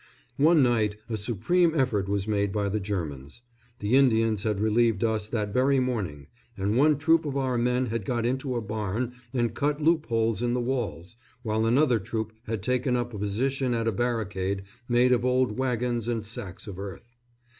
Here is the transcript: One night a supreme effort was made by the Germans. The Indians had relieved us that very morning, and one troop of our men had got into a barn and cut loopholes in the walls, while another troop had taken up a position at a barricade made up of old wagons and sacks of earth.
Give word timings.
One 0.37 0.63
night 0.63 0.95
a 1.09 1.15
supreme 1.15 1.75
effort 1.75 2.09
was 2.09 2.27
made 2.27 2.51
by 2.51 2.69
the 2.69 2.79
Germans. 2.79 3.43
The 3.77 3.93
Indians 3.93 4.41
had 4.41 4.59
relieved 4.59 5.03
us 5.03 5.27
that 5.27 5.53
very 5.53 5.79
morning, 5.79 6.25
and 6.57 6.75
one 6.75 6.97
troop 6.97 7.23
of 7.23 7.37
our 7.37 7.55
men 7.55 7.85
had 7.85 8.03
got 8.03 8.25
into 8.25 8.55
a 8.55 8.61
barn 8.61 9.13
and 9.31 9.53
cut 9.53 9.79
loopholes 9.79 10.41
in 10.41 10.55
the 10.55 10.59
walls, 10.59 11.17
while 11.43 11.67
another 11.67 11.99
troop 11.99 12.33
had 12.45 12.63
taken 12.63 12.95
up 12.95 13.13
a 13.13 13.19
position 13.19 13.75
at 13.75 13.87
a 13.87 13.91
barricade 13.91 14.63
made 14.89 15.13
up 15.13 15.19
of 15.21 15.25
old 15.25 15.59
wagons 15.59 16.07
and 16.07 16.25
sacks 16.25 16.65
of 16.65 16.79
earth. 16.79 17.15